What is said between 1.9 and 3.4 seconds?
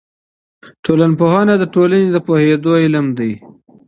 د پوهېدو علم دی.